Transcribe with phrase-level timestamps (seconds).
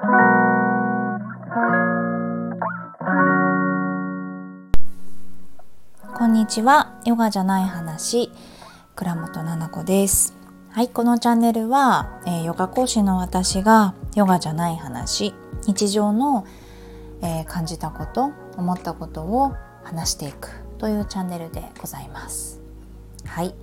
[0.00, 0.06] こ
[6.24, 6.98] んにちは。
[7.04, 8.30] ヨガじゃない話。
[8.96, 10.34] 倉本々子です。
[10.70, 15.34] はいこのチャンネルは、えー、ヨガ講師の私がヨガじゃない話。
[15.66, 16.46] 日常の、
[17.20, 19.52] えー、感じたこと思ったことを
[19.84, 20.48] 話していく
[20.78, 22.62] というチャンネルでございます。
[23.26, 23.54] はい。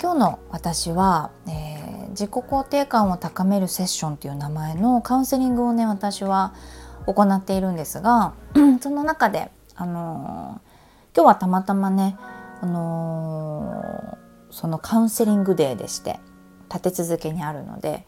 [0.00, 1.69] 今日の私は、えー、
[2.10, 6.54] 自己肯定感を高めるセッションという名前のカウンセリングをね私は
[7.06, 8.34] 行っているんですが
[8.80, 12.16] その中であのー、今日はたまたまね、
[12.60, 16.20] あのー、そのカウンセリングデーでして
[16.68, 18.06] 立て続けにあるので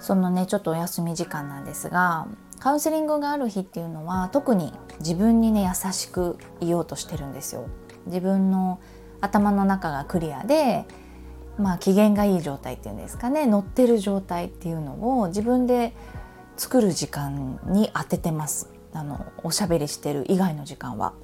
[0.00, 2.26] そのねちょっとお休み時間なんですが
[2.60, 7.66] カウンセリングがある日っていうのは特に自分にね優しくいようとしてるんですよ。
[8.06, 8.80] 自分の
[9.20, 10.86] 頭の中がクリアで
[11.58, 13.46] まあ機嫌がいい状態っていうんですかね。
[13.46, 15.94] 乗ってる状態っていうのを自分で
[16.56, 18.70] 作る時間に当ててます。
[18.92, 21.14] あのおしゃべりしてる以外の時間は。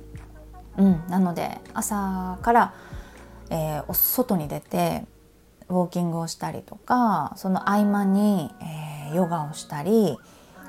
[0.76, 2.74] うん、なので朝から、
[3.50, 5.04] えー、外に出て
[5.68, 8.50] ウォーキングをしたりとかその合間に、
[9.08, 10.16] えー、ヨガをしたり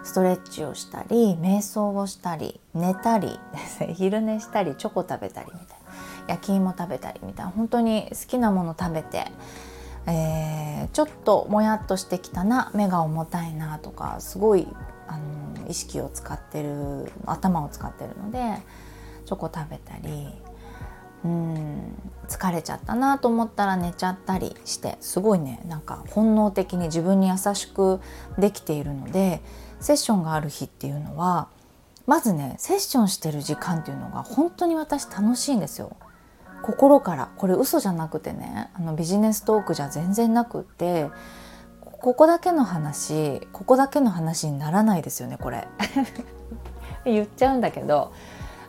[0.04, 3.40] ストレッチをしたり瞑想をしたり寝たり
[3.96, 5.81] 昼寝したりチョコ食べたりみたいな。
[6.28, 9.26] 焼き芋食べたりみたいな本当に好きなもの食べて、
[10.08, 14.68] えー、ちょっともやっとしてきたな目が重たいなとかすごい
[15.08, 18.58] あの意識を使ってる頭を使ってるので
[19.26, 20.28] チョコ食べたり
[21.24, 21.96] うん
[22.28, 28.00] 疲れちゃったなと思ったら寝ちゃったりしてすごいねなんか本能的に自分に優しく
[28.40, 29.42] できているので
[29.80, 31.48] セッションがある日っていうのは
[32.08, 35.96] まずねセッションしてる時間っていうのが本当に私楽しいんですよ。
[36.62, 37.30] 心から。
[37.38, 41.10] これ嘘じゃなくてねあのビジネストークじゃ全然なくって
[41.82, 45.68] ここだけの話ここだけの話にならないですよねこれ。
[47.06, 48.12] 言っちゃうんだけど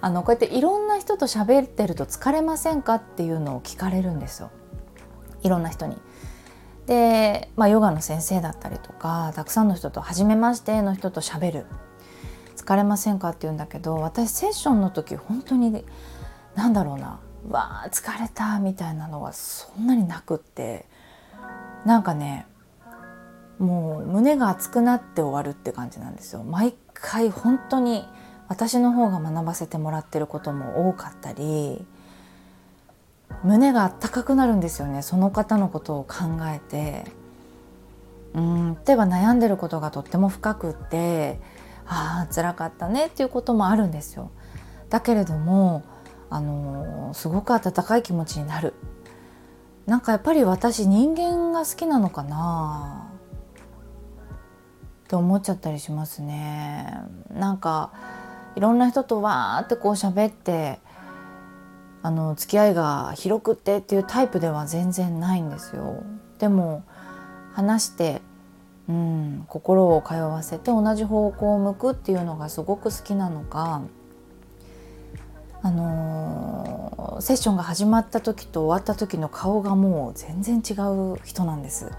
[0.01, 4.51] あのこうやっていろんな人と喋ってると疲れませんかっていうのを聞かれるんですよ。
[5.43, 5.97] いろんな人に。
[6.87, 11.67] で、まあ、ヨガの先生だったりとかたくさんの人と初めましての人と喋る。
[12.57, 15.85] 疲れませんかって言うんだけど私セッションの時本当に
[16.55, 17.21] 何だろうな。
[17.51, 20.87] わあ疲れたみたいなのはそんなになくって。
[21.85, 22.47] なんかね
[23.59, 26.43] もう胸が熱くなって終わるって感じなんですよ。
[26.43, 28.05] 毎回本当に
[28.49, 31.85] 私の方が学ばせてもらってることも多かったり
[33.45, 36.15] 胸があったかくなるんですよねその方のことを考
[36.47, 37.05] えて。
[38.35, 41.39] うん例えば悩んでることがとっても深くって
[41.87, 44.31] ああ辛かったねっていうこともあるんですよ。
[44.89, 45.83] だけれども
[46.35, 48.75] あのすごく温かい気持ちになる。
[49.87, 53.11] なんかやっぱり私人間が好きなのかな？
[55.05, 57.03] って思っちゃったりしますね。
[57.31, 57.93] なんか
[58.57, 60.81] いろんな人とわーってこう喋って
[62.03, 66.03] あの付き合いが広くってっていうタイプでは全然ないんですよ。
[66.39, 66.85] でも
[67.53, 68.23] 話して、
[68.89, 73.83] うん、心を通わせて同じ方向を向くっていうのがすごく好きなのか、
[75.63, 80.75] あの、セッションが始まった時と終わった時の顔がもう全然違
[81.15, 81.91] う人なんです。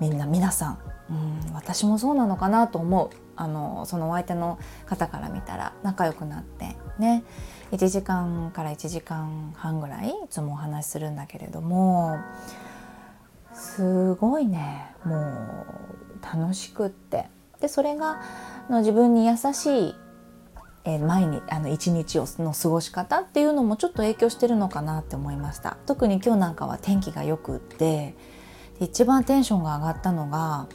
[0.00, 0.78] みんな皆さん、
[1.10, 3.16] うん、私もそうなのかなと思う。
[3.40, 7.22] あのそのお相手の方から見たら仲良くなってね。
[7.70, 12.18] 1時間から1時間半ぐらいいつもお話しするんだけれども
[13.54, 14.92] すごいね。
[15.04, 15.64] も
[16.20, 17.26] う楽しくって。
[17.60, 18.20] でそれが
[18.68, 19.94] の自分に優しい
[20.88, 25.76] え毎日あの一日をの過ごし方っていうのもちょっと影響してるのかなって思いました。
[25.84, 28.14] 特に今日なんかは天気がよくって
[28.80, 30.66] 一番テンションが上がったのが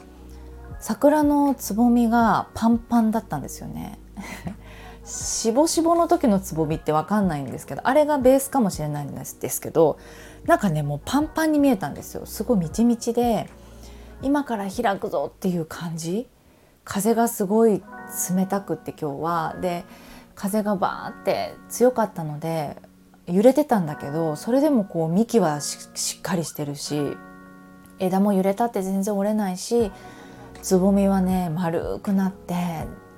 [0.79, 3.97] 桜のつぼみがパンパンだったんですよね。
[5.03, 9.97] しぼしぼの時のつぼみって分かんないんですけどあれがベースかもしれないんですけど
[10.45, 12.25] なんかねもうパンパンに見えたんですよ。
[12.25, 13.49] すごいみちみちで
[14.21, 16.29] 今から開くぞっていう感じ。
[16.83, 17.81] 風がすごい
[18.35, 19.85] 冷たくって今日はで
[20.35, 22.77] 風がバーって強かったので
[23.27, 27.15] 揺れてたんだけどそれでもこう幹はしっかりしてるし
[27.99, 29.91] 枝も揺れたって全然折れないし
[30.61, 32.55] つぼみはね丸くなって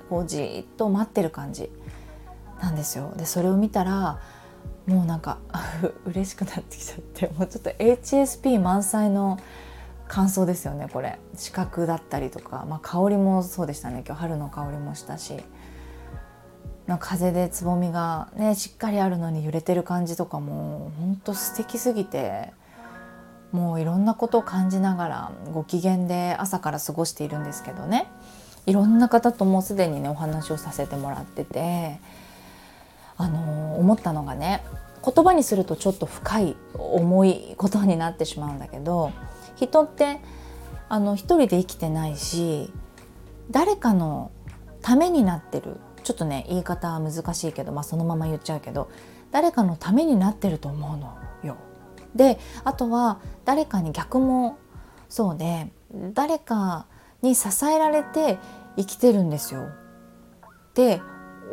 [0.08, 1.70] こうじっと待ってる感じ
[2.60, 3.12] なんですよ。
[3.16, 4.20] でそれを見たら
[4.86, 5.38] もうなんか
[6.06, 9.38] 嬉しくなってきちゃってもうちょっと HSP 満載の
[10.08, 11.18] 感想ですよねこれ。
[11.34, 14.02] 視覚だったりとか、まあ、香りもそうでしたね。
[14.06, 15.42] 今日春の香りもしたし。
[16.86, 22.52] な風でつぼみがねしっかりあるのに揺れてる感じとかもほんと素敵すぎて
[23.50, 28.06] もういろんなことを感じながらご機嫌で朝から過ごしているんですけどね。
[28.66, 31.98] いろんな方ともうすでにねお話をさせてもらってて
[33.16, 34.62] あの思ったのがね
[35.04, 39.12] 言葉にするとちょっと深い重いことになってしまうんだけど
[39.56, 40.20] 人って
[40.88, 42.72] あの一人で生きてないし
[43.50, 44.30] 誰かの
[44.82, 48.88] ためになってるちょっとね言い方は難しいけど、まあ、そのまま言っちゃうけど
[49.32, 51.56] 誰かのためになってると思うのよ。
[52.14, 54.58] であとは誰かに逆も
[55.08, 55.70] そうで
[56.14, 56.86] 誰か
[57.22, 58.38] に支えられて
[58.76, 61.02] 生きてるんですよって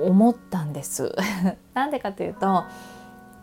[0.01, 1.15] 思ったんです。
[1.73, 2.63] なんでかというと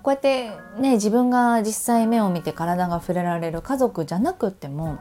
[0.03, 0.51] こうやって
[0.81, 4.99] ね自分が実際目を見て体が触れられる家族じゃなくっても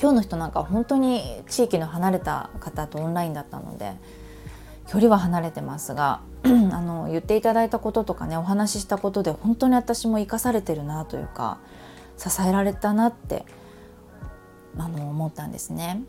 [0.00, 3.92] 今日の人なんか本当に地域の離れた方とオンラインだったので
[4.88, 11.58] 距離は離れてますが あの言っていただいたこととかねお話ししたことで本当に私も生かされてるなというか
[12.18, 13.44] 支えられたなって
[14.78, 16.02] あの思ったんですね。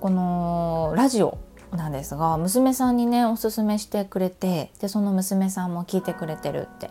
[0.00, 1.38] このラジオ
[1.76, 6.90] なんですが娘さんにねおすすめしてくれてでその娘さんも聞いてくれてるって。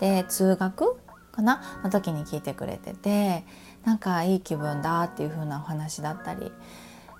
[0.00, 0.96] で通学
[1.30, 1.62] かな？
[1.84, 3.44] の時に聞いてくれてて
[3.84, 6.50] なんかいい気分だっていう風なお話だったり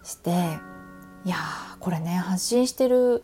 [0.03, 0.59] して。
[1.25, 1.37] いや
[1.79, 3.23] これね発信してる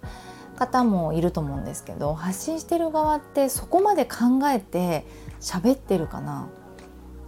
[0.56, 5.04] 方もいると思うんですけど発信してる側ってそこまで考えて
[5.40, 6.48] 喋ってるかな？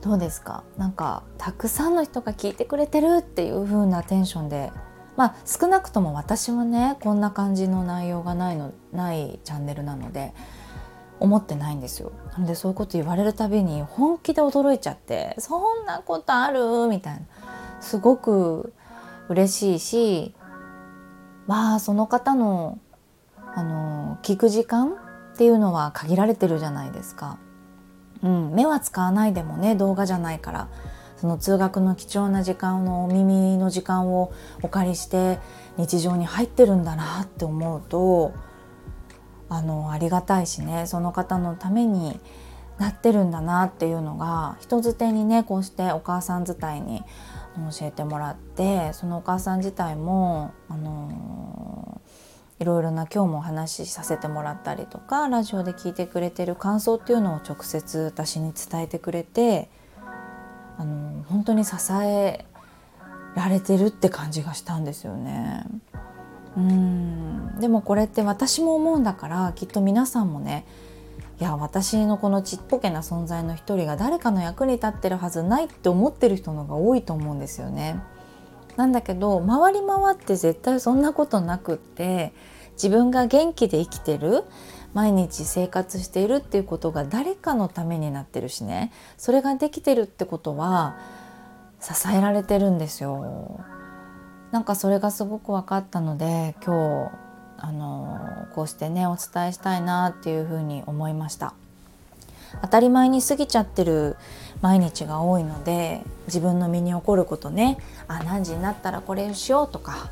[0.01, 0.63] どうですか？
[0.77, 4.71] なんかたくさんの人が聞いてくれてるっていう風なテンションで
[5.21, 10.33] まあ少なくとも私はねこんな感じの内容がないのないチャンネルなので
[11.19, 12.13] 思ってないんですよ。
[12.33, 16.89] なのでそういうこと言われるたびに本気で驚いちゃってそんなことある？
[16.89, 17.21] みたいな。
[17.83, 18.73] すごく
[19.29, 20.35] 嬉しいし
[21.47, 22.79] まあその方の
[23.55, 24.95] あの聞く時間
[25.35, 27.37] っていうのは限られてるじゃないですか。
[28.23, 30.69] うん、目は使わないでもね動画じゃないから。
[31.21, 34.33] その通学の貴重な時間のお耳の時間を
[34.63, 35.39] お借りして
[35.77, 38.33] 日常に入ってるんだなって思うと
[39.51, 42.19] あのありがたいしねその方のために
[42.79, 47.03] なってるんだなっていうのが人づてにねこうしてお母さん伝いに
[47.71, 52.01] 教えてもらってそのお母さん自体もあの
[52.61, 59.69] いろいろな今日もお話しさせてもらったりとかラジオで聞いてくれてる感想っていうのを直接私に伝えてくれて
[60.81, 62.47] あの本当に支え
[63.37, 65.65] られてるって感じがしたんですよね。
[66.57, 70.65] うんでもこれって私も思うんだからきっと皆さんもね
[71.39, 78.01] いや私のこのちっぽけな存在の一人が誰かの役に立ってるはずないって思ってる人のが多いと思うんですよね。
[78.77, 82.33] なんだけど回り回って絶対そんなことなくって
[82.73, 84.45] 自分が元気で生きてる
[84.93, 90.97] 毎日生活しているっていうことが誰かのためになってるしねそれができてるってことは
[91.81, 93.61] 支えられてるんですよ。
[94.51, 97.13] なんかそれがすごく分かったので今日
[97.59, 101.55] あのこうしてねお伝えしたいなっていうふうに思いました。
[102.63, 104.17] 当たり前に過ぎちゃってる
[104.61, 107.79] 毎日が多いので自分の身に起こることね
[108.09, 110.11] あ何時になったらこれをしようとか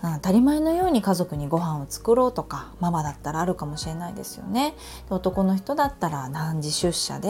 [0.00, 4.74] 当たり前のように家族にご飯を作ろうとかママだったらあるかもしれないですよね。
[5.10, 7.28] 男の人だったら何時出社で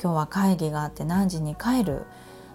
[0.00, 2.04] 今日は会議があって何時に帰る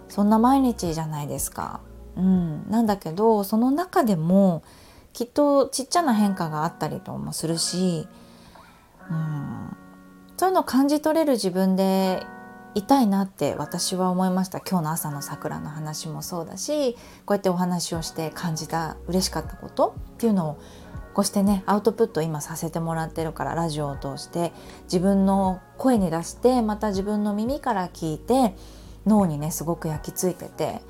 [0.07, 1.81] そんな毎日じゃないですか。
[2.15, 4.63] うん、なんだけどその中でも
[5.13, 8.07] きっとちっちゃな変化があったりともするし、
[9.09, 9.77] うん、
[10.37, 12.23] そういうのを感じ取れる自分で
[12.73, 14.59] いたいなって私は思いました。
[14.59, 16.93] 今日の朝の桜の話もそうだし
[17.25, 20.61] こうやってお話をして感じた嬉しかったことっていうのを
[21.13, 28.55] こうしてねアウトプット今させてもらってるからラジオを通して自分の声に出してまた自分の耳から聞いて
[29.05, 30.81] 脳にねすごく焼き付いてて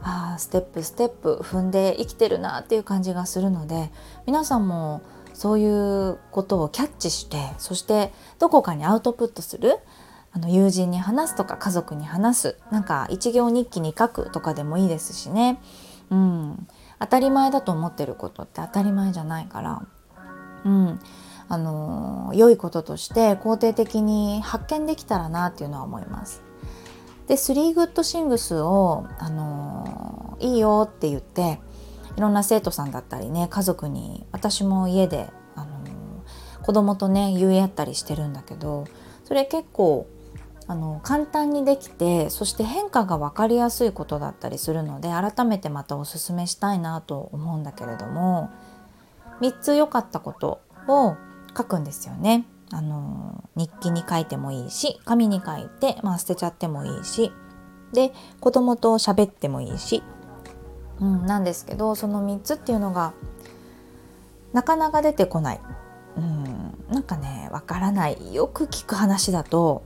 [0.00, 3.90] あステップステップ踏んで生きてるなっていう感じがするので
[4.26, 5.02] 皆さんも
[5.34, 9.76] そういうことをキャッチしてそしてどこかにアウトプットする
[10.38, 12.56] あの友人に話すとか家族に話す。
[12.70, 15.60] なんか一行日記に書くとかでもいいですしね、
[16.10, 16.68] うん、
[17.00, 19.82] 当たり前だと思ってることって当たり前じゃないから、
[20.64, 21.00] うん、
[21.48, 26.42] あの良いこととして肯定的に発見できたらなっていうのは思います。
[27.26, 31.58] で3グッドシングスを、あのいいよって言って
[32.16, 35.68] いろんな生徒さんだったりね家族に私も家で、あの
[36.62, 38.86] 子供とね言い合ったりしてるんだけど
[39.24, 40.06] それ結構
[40.68, 48.50] あの簡単にできてそして変化が分かりやすいことだったりするので改めてまたおすすめしたいなと思うんだけれども
[49.40, 51.16] 3つ良かったことを
[51.56, 52.44] 書くんですよね。
[52.70, 57.32] あの日記に書いてもいいし紙に書いて、まあ、捨てちゃってもいいし
[57.94, 60.02] で子供と喋ってもいいし、
[61.00, 63.14] うん、なんですけどその3つっていうのが
[64.52, 65.60] なかなか出てこない、
[66.18, 68.34] うん、なんかねわからない。
[68.34, 69.82] よく聞く話だと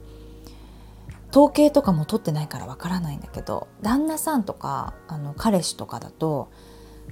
[1.33, 6.51] 統計とかも取ってないからわからないんだけど旦那さんとかあの彼氏とかだと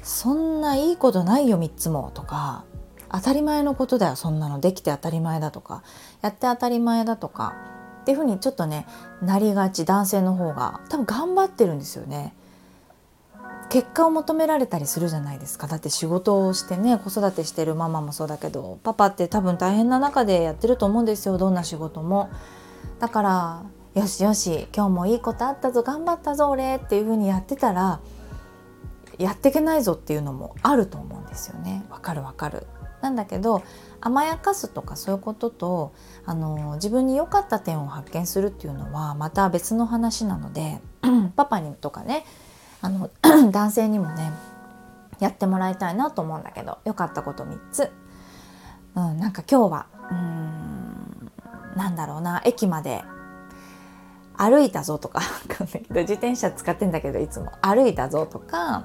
[0.03, 2.65] そんないいことないよ3つもとか
[3.11, 5.83] 当たり前のことだよそんなのできて当たり前だとか
[6.21, 7.57] やって当たり前だとか
[8.03, 8.87] っていうふうにちょっとね
[9.23, 12.35] なりがち男性の方が多分頑張ってるんですよね。
[13.69, 22.31] 結果を求められたりするじゃないですかだって仕事をしてね子育てしてるママもそうだけどパパって多分大変な中でやってると思うんですよどんな仕事も。
[22.99, 23.63] だから
[23.95, 28.01] よしよし今日もいいことあったぞ頑張ったぞ俺っていう風にやってたら
[29.19, 31.85] やっていけないぞっていうのもあると思うんですよね。
[31.91, 32.67] わかるわかる。
[33.03, 33.63] なんだけど
[34.01, 35.93] 甘やかすとかそういうことと
[36.25, 40.81] あの自分に良かった点を発見するっていうのはまた別の話なので
[41.35, 42.25] パパにとかね
[42.83, 43.11] あの
[43.51, 44.31] 男性にもね
[45.19, 47.91] やってもらいたいなと思うんだけど良かったこと3つ、
[48.95, 51.33] うん、なんか今日はうん
[51.77, 53.03] なんだろうな駅まで
[54.41, 55.21] 歩いたぞとか
[55.93, 57.53] 自転車使ってんだけどいつも。
[57.61, 58.85] 歩いたぞとか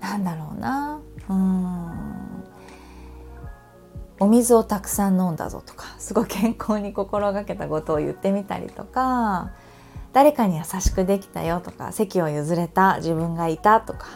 [0.00, 0.98] なんだろうな。
[1.28, 2.44] うん。
[4.18, 9.50] お水をたくさん飲んだぞとかすごい健康に心がけたことを言ってみたりとか
[10.12, 14.06] 誰かに優しくできたよとか席を譲れた自分がいたとか。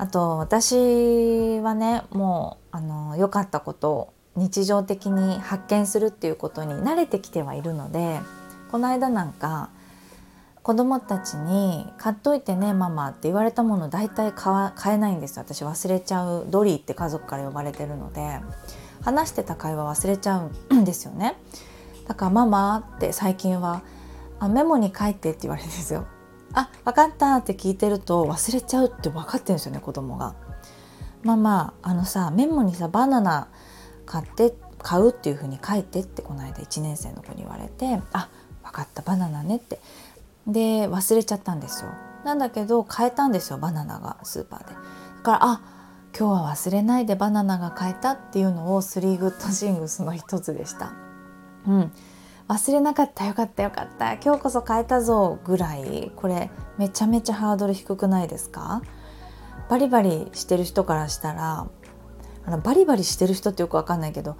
[0.00, 8.20] あと私はねもうあの良かったことを日常的に発見するっていうことに慣れてきてはいるので
[8.70, 9.70] この間なんか
[10.62, 18.40] 子供たちに「買っといてねママ」って言われたもの大体買えないんです私忘れちゃうドリーって家族から呼ばれてるので
[19.00, 21.36] 話してた会話忘れちゃうんですよね。
[22.06, 23.82] だから「ママ」って最近は
[24.40, 26.04] あ「メモに書いて」って言われるんですよ。
[26.52, 30.34] あ分かったって聞いてると忘れちゃうって分かってるんですよね子供が。
[31.22, 33.48] ママあのさメモにさバナナ
[34.06, 38.28] 買って買うっていう風に書いてってこの間1年生の子に言われてあ
[38.68, 39.80] 分かったバナナねって。
[40.46, 41.90] で忘れちゃったんですよ。
[42.24, 44.74] なんだけど買えたんですよバナナがスーパーで。
[44.74, 45.60] だからあ
[46.18, 50.92] 今日は忘れないでバナナが買えたっていうのをスリーグッドシングスの一つでした。
[51.66, 51.92] うん。
[52.48, 54.14] 忘れなかったよかったよかった。
[54.14, 56.10] 今日こそ買えたぞぐらい。
[56.16, 58.80] これめちゃめちゃハードル低くないですか？
[59.68, 61.66] バリバリしてる人からしたら
[62.46, 64.38] あのバリバリしてる人ってよくわかんないけど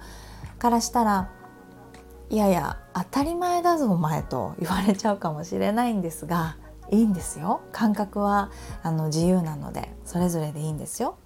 [0.57, 1.29] からしたら
[2.29, 6.57] いやいや当たり前だぞお前と言われちゃうかもしれないんですが
[6.91, 7.61] いいんですよ。
[7.71, 8.51] 感覚は
[8.83, 11.17] あの自由なのでそれぞれでいいんですよ。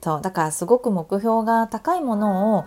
[0.00, 2.64] そうだからすごく目標が高いものを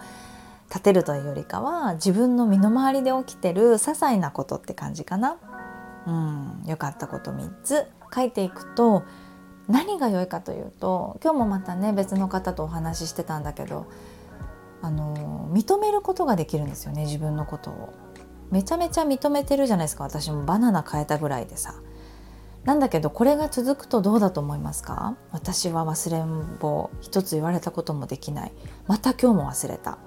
[0.70, 5.38] 立てるというよりかは自分の身の回りで起きてる些細なことって感じかな。
[6.08, 7.88] うん、良かったこと3つ。
[8.14, 9.04] 書いていくと
[9.70, 13.86] 何が良いかというと今日もまたね別の方とお話ししてたんだけど
[14.82, 17.94] あの認めることができるんですよね自分のことを。
[18.50, 20.04] めちゃめちゃ認めてるじゃないですか。
[20.04, 21.76] 私もバナナ変えたぐらいでさ。
[22.66, 25.16] なんだけどこれが続くとどうだと思いますか？
[25.32, 28.52] 私は忘れん坊一つ言われたこともできない。
[28.88, 29.98] また今日も忘れた。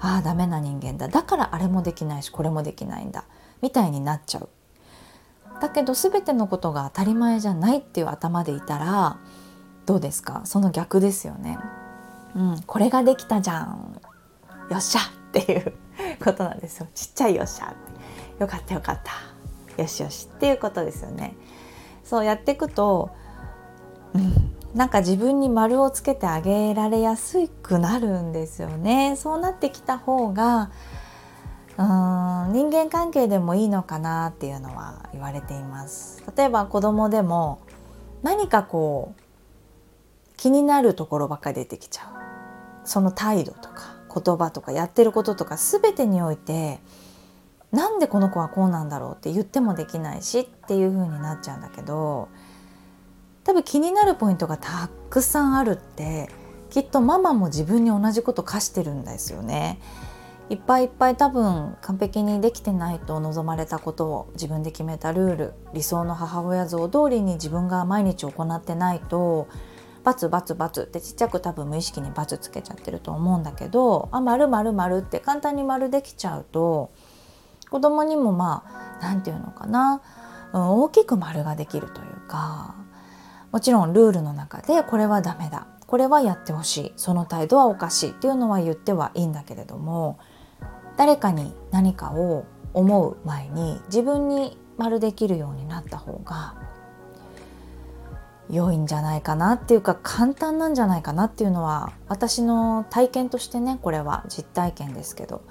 [0.00, 1.08] ああダメな人間だ。
[1.08, 3.24] だからあれもできないしこれもできないんだ。
[3.62, 4.48] みたいになっちゃう。
[5.60, 9.18] だけど全てのことが当たり前じゃないっていう頭でいたら
[9.86, 10.42] どうですか？
[10.44, 11.58] その逆ですよね。
[12.34, 14.00] うんこれができたじゃん。
[14.70, 15.74] よっしゃっていう
[16.22, 16.88] ことなんですよ。
[16.94, 17.68] ちっちゃいよっしゃっ
[18.38, 18.42] て。
[18.42, 19.82] よかったよかった。
[19.82, 21.34] よしよしっていうことですよね。
[22.04, 23.10] そうやっていくと、
[24.14, 29.16] うん、なんか自分に丸をつけてあげられやすくなるんですよね。
[29.16, 30.70] そうなってきた方が
[31.76, 36.22] うーん人間関係でもいいのかなっていうのは言われています。
[36.36, 37.60] 例えば子供でも
[38.22, 39.22] 何かこう
[40.36, 42.88] 気になるところばっかり出てきちゃう。
[42.88, 43.93] その態度とか。
[44.14, 46.78] 言葉とかやってることとか全てにおいて
[47.72, 52.28] なんでこの子はこうなんだろうって言ってもできないしっていう風になっちゃうんだけど
[53.42, 56.30] 多分気になるポイントがたくさんあるって
[56.70, 59.78] きっとママも自分に同じこと課してるんですよね。
[60.50, 69.48] いっぱいいっぱい多分完璧にできてないと望まれたことを自分で決めたルール理想の母親像通りに自分が毎日行ってないと
[70.04, 76.92] バツバツバツってちっちゃく多分無意識にバツつけちゃってると思うんだけどあ丸丸丸って簡単に丸できちゃうと
[77.70, 80.02] 子供にもまあ何て言うのかな、
[80.52, 82.74] うん、大きく丸ができるというか
[83.50, 90.18] もちろんルールの中でこれはダメだこれはやってほしいその態度はおかしいっていうのは言ってはいいんだけれども
[90.96, 92.44] 誰かに何かを
[92.74, 96.56] 思う前に自分に丸できるようになった方が
[98.50, 105.42] 良いんじゃないかなっていうか簡単なんじゃないかなっていうのは私の体験としてねこれは実体験ですけど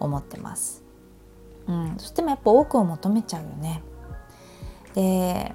[0.00, 0.82] 思ってます。
[1.68, 3.82] うん、そしてもやっぱ多くを求めちゃうよね。
[4.94, 5.54] で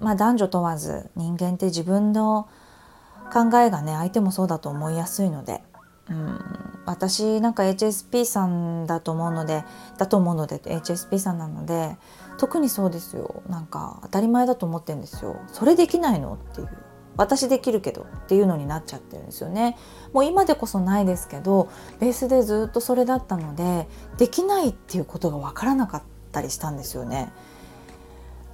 [0.00, 2.48] まあ男女問わず人間って自分の
[3.32, 5.62] 考えがね相手もそうだと思いやすいので、
[6.10, 6.40] うん、
[6.84, 9.64] 私なんか HSP さんだと思うので
[9.98, 11.96] だと思うので HSP さんなので
[12.38, 13.42] 特にそうですよ。
[13.48, 15.40] なんか当たり前だと思ってんですよ。
[15.48, 16.68] それできないのっていう。
[17.16, 19.76] 私できるけどっていうのになっちゃってるんですよね。
[20.12, 27.32] もう今でこそないですけどベースでずっとそれだったのでできないっていうことが分からなかったりしたんですよね。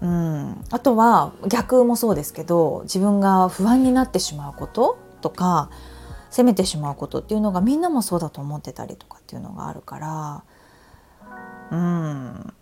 [0.01, 5.71] うん、あとは逆もそうですけど自分が不安になってしまうこととか
[6.33, 10.45] 責めてしまうことっていうのがみんなもそうだと思ってたりとかっていうのがあるから
[11.71, 12.53] うん。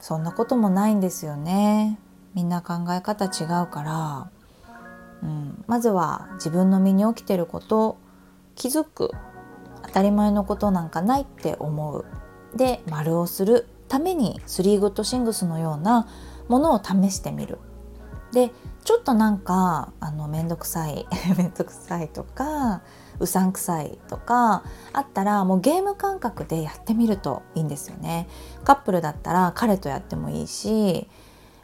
[0.00, 1.98] そんなこともないんですよね。
[2.34, 4.30] みんな考え方違うから、
[5.22, 7.96] うん、まずは自分の身に起きてること
[8.54, 9.10] 気づく
[9.82, 12.04] 当たり前のことなんかないって思う。
[12.54, 16.06] で丸をするためにスリーグッドシングスのような
[16.48, 17.58] ものを試してみる。
[18.32, 18.52] で
[18.84, 21.06] ちょっとなんかあの面倒くさい
[21.36, 22.82] 面倒くさいとか
[23.18, 28.28] うさんくさいとかあったらもうゲーム感覚でやってみるといいんですよね。
[28.64, 31.08] カップルだったら彼とやってもいいし、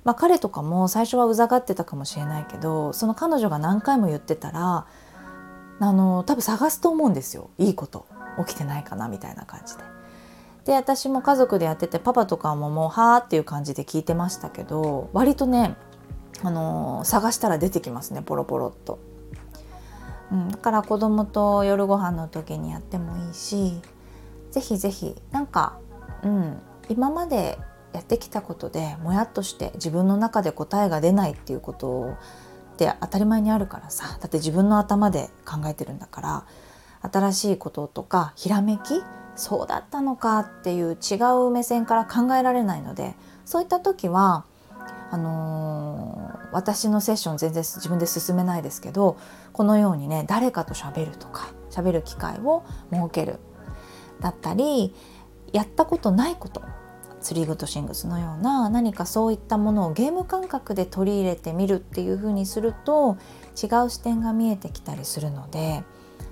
[0.04, 4.86] まあ、彼とかも最初はうざがってたかもしれないけどその彼女が何回も言ってたら
[5.78, 8.06] あの多分探すと思うんですよいいこと
[8.46, 9.92] 起きてないかなみたいな感じで。
[10.64, 15.76] で私も家族でやっててパパとかももうはーっていう感じで聞いてましたけど割とね、
[16.42, 18.98] あの、探したら出てきますねポロポロっと。
[20.32, 23.80] うん、だから子供と夜ご飯の時にやってもいいし
[24.50, 25.78] 是非是非なんか、
[26.22, 26.58] うん、
[26.88, 27.58] 今まで
[27.92, 32.16] やってきたことでもやっとして自分の中で答えが出ないっていうこと
[32.72, 36.46] って当たり前にあるからさだって自分の頭で考えてるんだから
[37.12, 39.02] 新しいこととかひらめき
[39.36, 44.44] そうだったのかっていう違う目線から考えられないのでそういった時は
[45.10, 46.21] あのー、
[46.52, 49.18] 私のセッション全然自分で進めないですけど
[49.52, 53.38] このようにね誰かと喋るとか喋る機会を設ける
[54.20, 54.94] だったり
[55.52, 56.62] やったことないこと
[57.20, 63.16] スリーグッドシングスのような何かそういったものをゲーム感覚で取り入れてみるっていう風にすると
[63.50, 65.84] 違う視点が見えてきたりするので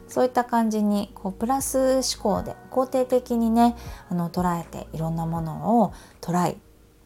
[0.08, 3.76] そういった感じにこうプラス思考で肯定的にね
[4.10, 6.56] あの捉えていろんなものをトライ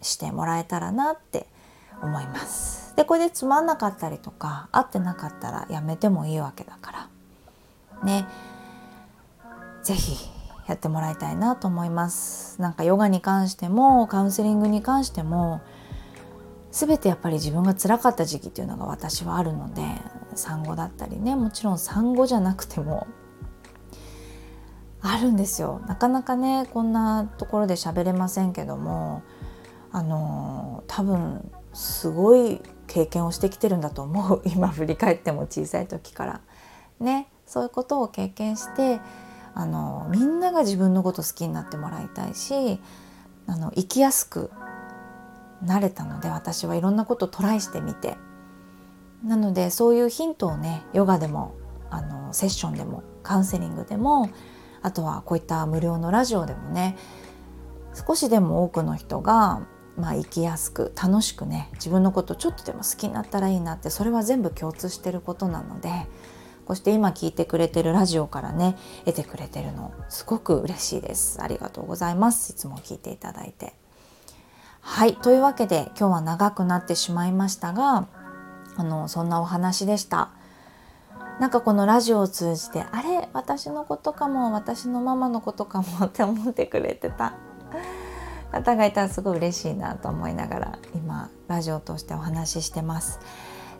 [0.00, 1.46] してもらえたらなって
[2.03, 2.84] 思います。
[2.96, 7.09] でこれでつまんなかったりとか合ってなかったらやめてもいいわけだから。
[8.04, 8.26] ね。
[9.83, 10.30] 是非
[10.66, 12.61] やってもらいたいなと思います。
[12.61, 15.61] なんかヨガに関してもカウンセリングに関しても
[16.72, 19.83] 全てやっぱり自分が辛かった時期っていうのが私はあるので
[20.35, 23.07] 産後だったりねもちろん産後じゃなくても
[25.02, 25.83] あるんですよ。
[25.87, 29.22] なかなかねこんなところで喋れませんけども
[29.92, 32.62] あの多分すごい
[32.94, 34.42] 経験をしてきてるんだと思う。
[34.46, 36.40] 今振り返っても小さい時から。
[37.00, 37.28] ね。
[37.44, 39.00] そういうことを経験して
[39.54, 42.80] あのみんなが自分のこと好きになってもらいたいし
[43.46, 44.50] あの生きやすく
[45.62, 48.16] 慣れたので私はいろんなことをトライしてみて。
[49.24, 51.54] なのでそういうヒントをねヨガでも
[51.90, 54.28] あのセッションでもカウンセリングでも
[54.83, 56.96] あとはこういった無料のラジオでもね
[57.94, 65.90] 少しでも多くの人が、まあ、生きやすく楽しくね自分のことちょっとでも好きになったらいいなってそれは全部共通してることなので
[66.64, 71.42] こうして今聞いてくれてるラジオからね得てくれてるのすごく嬉しいです。
[71.42, 72.52] ありがとうございます。
[72.52, 73.74] いつも聞いていただいて。
[74.80, 75.16] はい。
[75.16, 78.09] というわけで今日は長くなってしまいましたが
[78.76, 80.30] あのそんなお話でした。
[81.38, 87.35] なんかこのラジオを通じてあれ私のことかも私のママのことかもって思ってくれてた。
[88.55, 93.21] 方がいたらすごい嬉しいなと思いながら今ラジオを通してお話ししてます。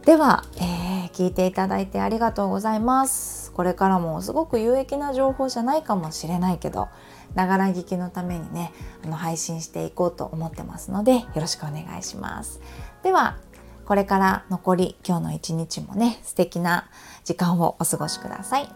[0.05, 3.53] では、えー、聞いていただいてありがとうございます。
[3.53, 6.89] これからもすごく有益な情報じゃないかもしれないけど
[7.35, 8.73] ながら聞きのためにね
[9.05, 12.61] あの配信していこうと思ってますのでよろしくお願いします。
[13.03, 13.39] では
[13.87, 16.91] これから残り今日の一日もね素敵な
[17.25, 18.69] 時間をお過ごしください。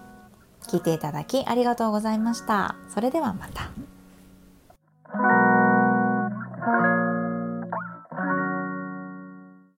[0.63, 2.77] 聞いていただきありがとうございました。
[2.93, 3.71] それではまた。
[6.61, 7.08] Bye.